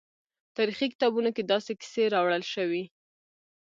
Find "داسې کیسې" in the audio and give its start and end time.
1.51-2.03